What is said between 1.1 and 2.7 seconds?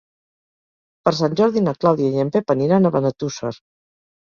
Sant Jordi na Clàudia i en Pep